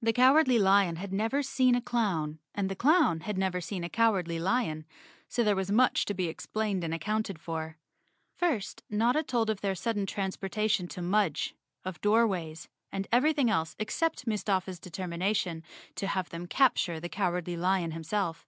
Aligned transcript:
The 0.00 0.14
Cowardly 0.14 0.58
Lion 0.58 0.96
had 0.96 1.12
never 1.12 1.42
seen 1.42 1.74
a 1.74 1.82
clown 1.82 2.38
and 2.54 2.70
the 2.70 2.74
clown 2.74 3.20
had 3.20 3.36
never 3.36 3.60
seen 3.60 3.84
a 3.84 3.90
Cowardly 3.90 4.38
Lion, 4.40 4.86
so 5.28 5.44
there 5.44 5.54
was 5.54 5.70
much 5.70 6.06
to 6.06 6.14
be 6.14 6.26
explained 6.26 6.84
and 6.84 6.94
accounted 6.94 7.38
for. 7.38 7.76
First, 8.34 8.82
Notta 8.88 9.22
told 9.22 9.50
of 9.50 9.60
their 9.60 9.74
sudden 9.74 10.06
transportation 10.06 10.88
to 10.88 11.02
Mudge, 11.02 11.54
of 11.84 12.00
Door¬ 12.00 12.26
ways, 12.26 12.70
and 12.90 13.06
everything 13.12 13.50
else 13.50 13.76
except 13.78 14.26
Mustafa's 14.26 14.80
determina¬ 14.80 15.36
tion 15.36 15.62
to 15.96 16.06
have 16.06 16.30
them 16.30 16.46
capture 16.46 16.98
the 16.98 17.10
Cowardly 17.10 17.58
Lion 17.58 17.90
himself. 17.90 18.46